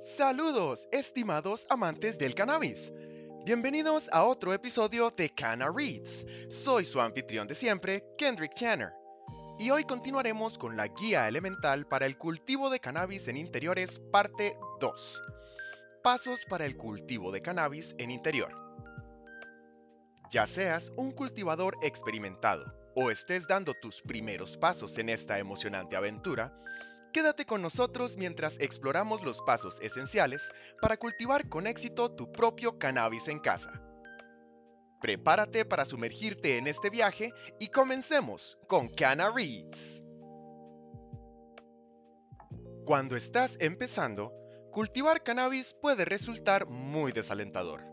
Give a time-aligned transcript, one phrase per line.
[0.00, 2.92] Saludos, estimados amantes del cannabis.
[3.44, 6.26] Bienvenidos a otro episodio de Canna Reads.
[6.48, 8.92] Soy su anfitrión de siempre, Kendrick Channer.
[9.58, 14.56] Y hoy continuaremos con la guía elemental para el cultivo de cannabis en interiores, parte
[14.80, 15.22] 2.
[16.02, 18.52] Pasos para el cultivo de cannabis en interior.
[20.30, 26.52] Ya seas un cultivador experimentado o estés dando tus primeros pasos en esta emocionante aventura,
[27.12, 33.28] Quédate con nosotros mientras exploramos los pasos esenciales para cultivar con éxito tu propio cannabis
[33.28, 33.82] en casa.
[35.00, 40.02] Prepárate para sumergirte en este viaje y comencemos con Canna Reads.
[42.84, 44.32] Cuando estás empezando,
[44.72, 47.84] cultivar cannabis puede resultar muy desalentador.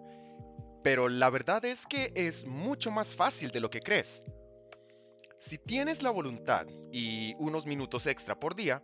[0.83, 4.23] Pero la verdad es que es mucho más fácil de lo que crees.
[5.39, 8.83] Si tienes la voluntad y unos minutos extra por día,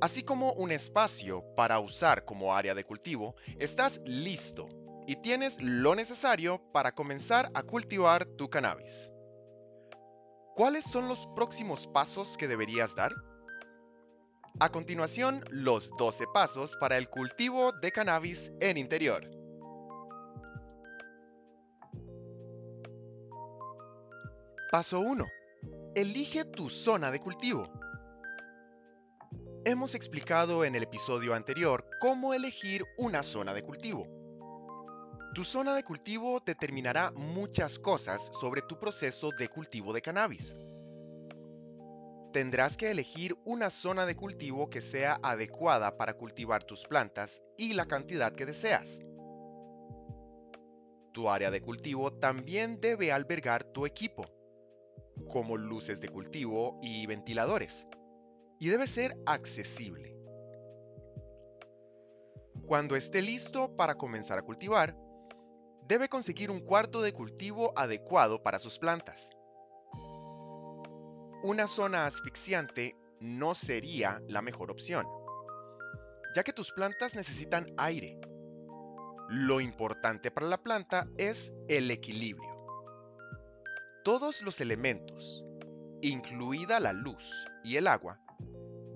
[0.00, 4.68] así como un espacio para usar como área de cultivo, estás listo
[5.06, 9.10] y tienes lo necesario para comenzar a cultivar tu cannabis.
[10.54, 13.12] ¿Cuáles son los próximos pasos que deberías dar?
[14.60, 19.30] A continuación, los 12 pasos para el cultivo de cannabis en interior.
[24.72, 25.24] Paso 1.
[25.94, 27.77] Elige tu zona de cultivo.
[29.68, 34.06] Hemos explicado en el episodio anterior cómo elegir una zona de cultivo.
[35.34, 40.56] Tu zona de cultivo determinará muchas cosas sobre tu proceso de cultivo de cannabis.
[42.32, 47.74] Tendrás que elegir una zona de cultivo que sea adecuada para cultivar tus plantas y
[47.74, 49.00] la cantidad que deseas.
[51.12, 54.24] Tu área de cultivo también debe albergar tu equipo,
[55.28, 57.86] como luces de cultivo y ventiladores
[58.58, 60.16] y debe ser accesible.
[62.66, 64.96] Cuando esté listo para comenzar a cultivar,
[65.86, 69.30] debe conseguir un cuarto de cultivo adecuado para sus plantas.
[71.42, 75.06] Una zona asfixiante no sería la mejor opción,
[76.34, 78.20] ya que tus plantas necesitan aire.
[79.30, 82.48] Lo importante para la planta es el equilibrio.
[84.04, 85.44] Todos los elementos,
[86.02, 87.30] incluida la luz
[87.64, 88.20] y el agua,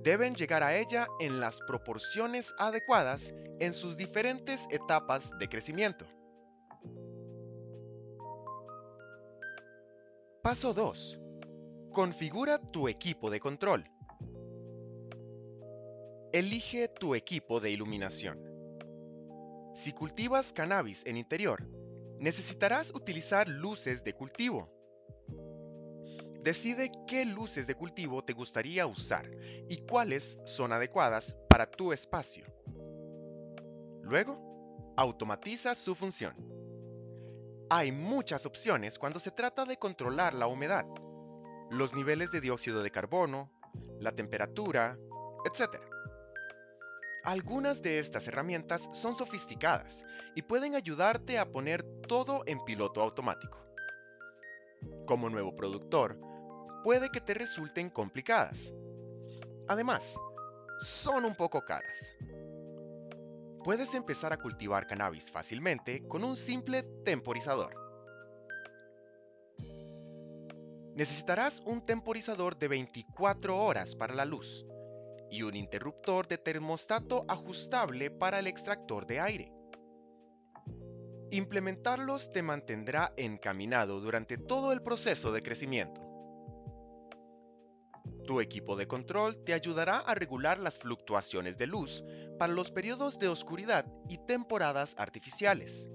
[0.02, 6.06] deben llegar a ella en las proporciones adecuadas en sus diferentes etapas de crecimiento.
[10.42, 11.20] Paso 2.
[11.92, 13.84] Configura tu equipo de control.
[16.32, 18.40] Elige tu equipo de iluminación.
[19.74, 21.64] Si cultivas cannabis en interior,
[22.18, 24.81] necesitarás utilizar luces de cultivo
[26.42, 29.30] Decide qué luces de cultivo te gustaría usar
[29.68, 32.44] y cuáles son adecuadas para tu espacio.
[34.02, 36.34] Luego, automatiza su función.
[37.70, 40.84] Hay muchas opciones cuando se trata de controlar la humedad,
[41.70, 43.52] los niveles de dióxido de carbono,
[44.00, 44.98] la temperatura,
[45.44, 45.80] etc.
[47.22, 50.04] Algunas de estas herramientas son sofisticadas
[50.34, 53.64] y pueden ayudarte a poner todo en piloto automático.
[55.06, 56.31] Como nuevo productor,
[56.82, 58.72] puede que te resulten complicadas.
[59.68, 60.16] Además,
[60.78, 62.14] son un poco caras.
[63.64, 67.74] Puedes empezar a cultivar cannabis fácilmente con un simple temporizador.
[70.94, 74.66] Necesitarás un temporizador de 24 horas para la luz
[75.30, 79.52] y un interruptor de termostato ajustable para el extractor de aire.
[81.30, 86.01] Implementarlos te mantendrá encaminado durante todo el proceso de crecimiento.
[88.26, 92.04] Tu equipo de control te ayudará a regular las fluctuaciones de luz
[92.38, 95.90] para los periodos de oscuridad y temporadas artificiales.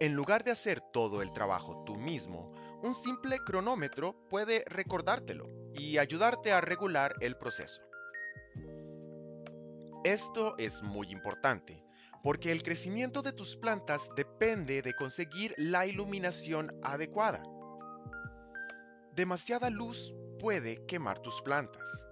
[0.00, 5.98] En lugar de hacer todo el trabajo tú mismo, un simple cronómetro puede recordártelo y
[5.98, 7.80] ayudarte a regular el proceso.
[10.04, 11.82] Esto es muy importante
[12.22, 17.42] porque el crecimiento de tus plantas depende de conseguir la iluminación adecuada
[19.16, 22.04] demasiada luz puede quemar tus plantas,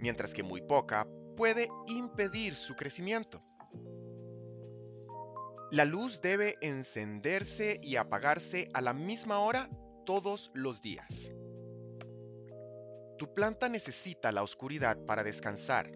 [0.00, 1.06] mientras que muy poca
[1.36, 3.40] puede impedir su crecimiento.
[5.70, 9.70] La luz debe encenderse y apagarse a la misma hora
[10.04, 11.32] todos los días.
[13.18, 15.90] Tu planta necesita la oscuridad para descansar.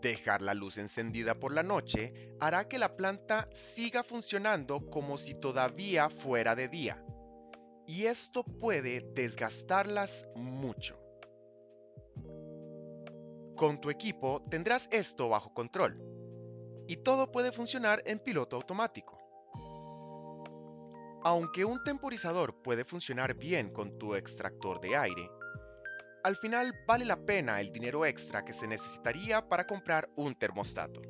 [0.00, 5.34] Dejar la luz encendida por la noche hará que la planta siga funcionando como si
[5.34, 7.05] todavía fuera de día
[7.86, 10.98] y esto puede desgastarlas mucho.
[13.56, 16.02] Con tu equipo tendrás esto bajo control
[16.88, 19.18] y todo puede funcionar en piloto automático.
[21.22, 25.30] Aunque un temporizador puede funcionar bien con tu extractor de aire,
[26.22, 31.00] al final vale la pena el dinero extra que se necesitaría para comprar un termostato.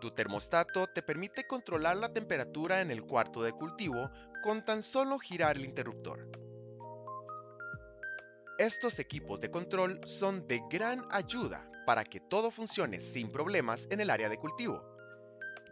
[0.00, 4.10] Tu termostato te permite controlar la temperatura en el cuarto de cultivo
[4.42, 6.28] con tan solo girar el interruptor.
[8.58, 14.00] Estos equipos de control son de gran ayuda para que todo funcione sin problemas en
[14.00, 14.82] el área de cultivo,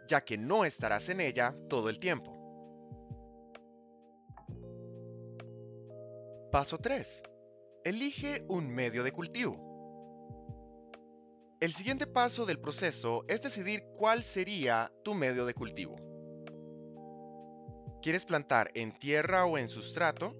[0.07, 2.33] ya que no estarás en ella todo el tiempo.
[6.51, 7.23] Paso 3.
[7.83, 9.67] Elige un medio de cultivo.
[11.59, 16.06] El siguiente paso del proceso es decidir cuál sería tu medio de cultivo.
[18.07, 20.33] ¿Quieres plantar en tierra o en sustrato?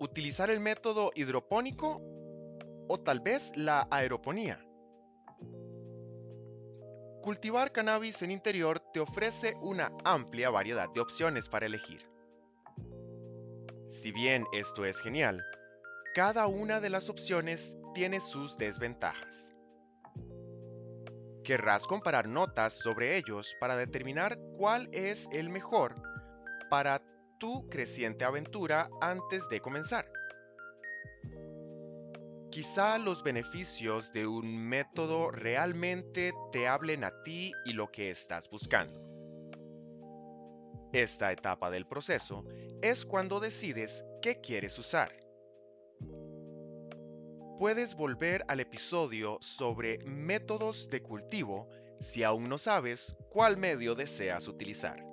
[0.00, 2.02] ¿Utilizar el método hidropónico
[2.88, 4.58] o tal vez la aeroponía?
[7.22, 12.04] Cultivar cannabis en interior te ofrece una amplia variedad de opciones para elegir.
[13.86, 15.40] Si bien esto es genial,
[16.16, 19.54] cada una de las opciones tiene sus desventajas.
[21.44, 26.10] Querrás comparar notas sobre ellos para determinar cuál es el mejor
[26.72, 27.02] para
[27.38, 30.10] tu creciente aventura antes de comenzar.
[32.50, 38.48] Quizá los beneficios de un método realmente te hablen a ti y lo que estás
[38.48, 38.98] buscando.
[40.94, 42.46] Esta etapa del proceso
[42.80, 45.12] es cuando decides qué quieres usar.
[47.58, 51.68] Puedes volver al episodio sobre métodos de cultivo
[52.00, 55.11] si aún no sabes cuál medio deseas utilizar.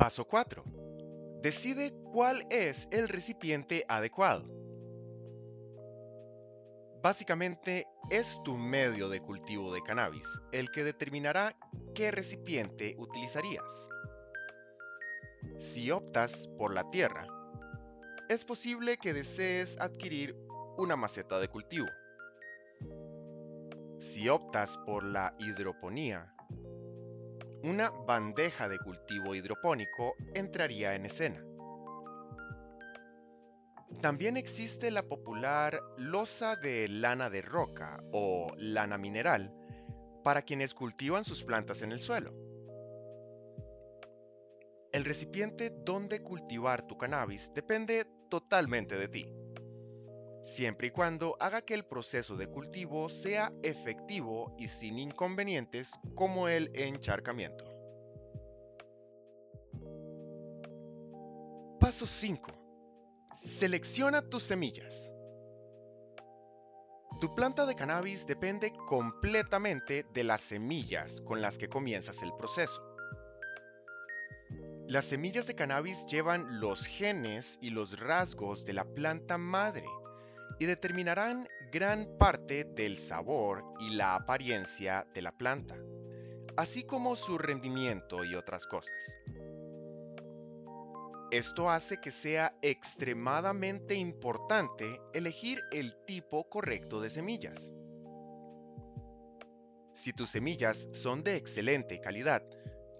[0.00, 0.64] Paso 4.
[1.42, 4.48] Decide cuál es el recipiente adecuado.
[7.02, 11.54] Básicamente es tu medio de cultivo de cannabis el que determinará
[11.94, 13.90] qué recipiente utilizarías.
[15.58, 17.26] Si optas por la tierra,
[18.30, 20.34] es posible que desees adquirir
[20.78, 21.88] una maceta de cultivo.
[23.98, 26.34] Si optas por la hidroponía,
[27.62, 31.44] una bandeja de cultivo hidropónico entraría en escena.
[34.00, 39.52] También existe la popular losa de lana de roca o lana mineral
[40.24, 42.32] para quienes cultivan sus plantas en el suelo.
[44.92, 49.39] El recipiente donde cultivar tu cannabis depende totalmente de ti
[50.42, 56.48] siempre y cuando haga que el proceso de cultivo sea efectivo y sin inconvenientes como
[56.48, 57.64] el encharcamiento.
[61.78, 62.52] Paso 5.
[63.34, 65.12] Selecciona tus semillas.
[67.20, 72.82] Tu planta de cannabis depende completamente de las semillas con las que comienzas el proceso.
[74.88, 79.86] Las semillas de cannabis llevan los genes y los rasgos de la planta madre
[80.60, 85.74] y determinarán gran parte del sabor y la apariencia de la planta,
[86.56, 89.16] así como su rendimiento y otras cosas.
[91.30, 97.72] Esto hace que sea extremadamente importante elegir el tipo correcto de semillas.
[99.94, 102.42] Si tus semillas son de excelente calidad,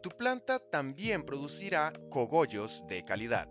[0.02, 3.48] tu planta también producirá cogollos de calidad.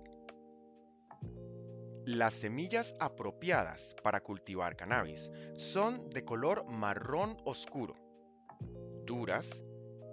[2.09, 7.93] Las semillas apropiadas para cultivar cannabis son de color marrón oscuro,
[9.05, 9.63] duras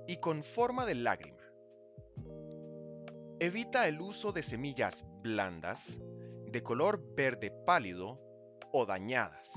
[0.07, 1.41] y con forma de lágrima.
[3.41, 5.99] Evita el uso de semillas blandas,
[6.45, 8.21] de color verde pálido
[8.75, 9.55] o dañadas.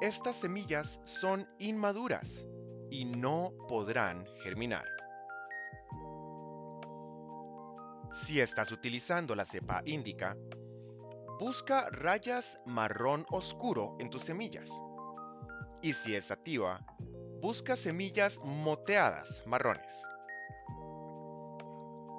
[0.00, 2.46] Estas semillas son inmaduras
[2.88, 4.86] y no podrán germinar.
[8.14, 10.36] Si estás utilizando la cepa índica,
[11.38, 14.70] Busca rayas marrón oscuro en tus semillas.
[15.82, 16.86] Y si es sativa,
[17.42, 20.06] busca semillas moteadas marrones.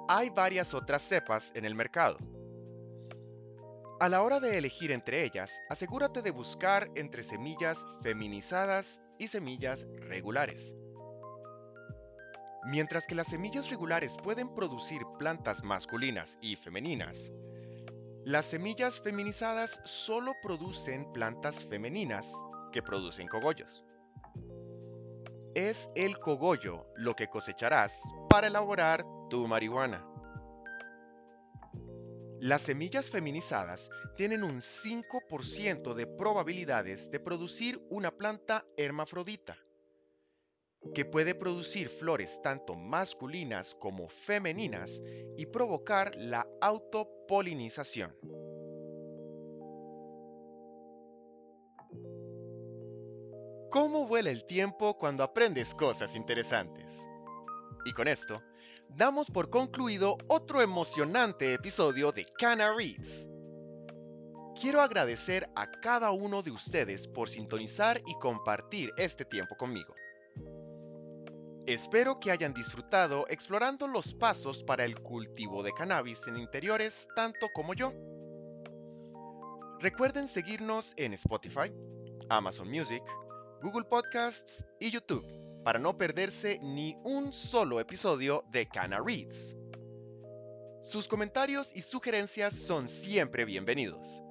[0.08, 2.18] Hay varias otras cepas en el mercado.
[4.00, 9.88] A la hora de elegir entre ellas, asegúrate de buscar entre semillas feminizadas y semillas
[9.96, 10.74] regulares.
[12.66, 17.32] Mientras que las semillas regulares pueden producir plantas masculinas y femeninas,
[18.26, 22.34] las semillas feminizadas solo producen plantas femeninas
[22.72, 23.84] que producen cogollos.
[25.54, 30.04] Es el cogollo lo que cosecharás para elaborar tu marihuana.
[32.40, 39.56] Las semillas feminizadas tienen un 5% de probabilidades de producir una planta hermafrodita,
[40.92, 45.00] que puede producir flores tanto masculinas como femeninas
[45.36, 48.14] y provocar la autopolinización.
[53.70, 57.06] ¿Cómo vuela el tiempo cuando aprendes cosas interesantes?
[57.84, 58.42] Y con esto,
[58.88, 63.28] damos por concluido otro emocionante episodio de Cana Reads.
[64.58, 69.94] Quiero agradecer a cada uno de ustedes por sintonizar y compartir este tiempo conmigo.
[71.66, 77.48] Espero que hayan disfrutado explorando los pasos para el cultivo de cannabis en interiores tanto
[77.52, 77.92] como yo.
[79.80, 81.72] Recuerden seguirnos en Spotify,
[82.28, 83.02] Amazon Music,
[83.62, 85.26] Google Podcasts y YouTube
[85.64, 89.56] para no perderse ni un solo episodio de Cana Reads.
[90.82, 94.22] Sus comentarios y sugerencias son siempre bienvenidos,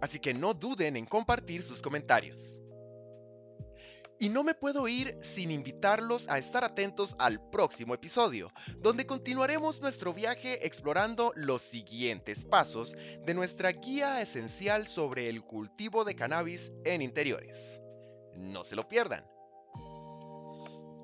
[0.00, 2.63] así que no duden en compartir sus comentarios.
[4.20, 9.80] Y no me puedo ir sin invitarlos a estar atentos al próximo episodio, donde continuaremos
[9.80, 12.94] nuestro viaje explorando los siguientes pasos
[13.24, 17.80] de nuestra guía esencial sobre el cultivo de cannabis en interiores.
[18.36, 19.24] No se lo pierdan.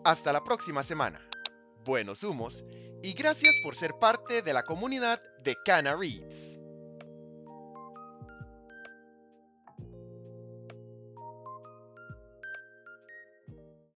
[0.05, 1.21] Hasta la próxima semana.
[1.85, 2.63] Buenos humos
[3.03, 6.60] y gracias por ser parte de la comunidad de Cana Reads.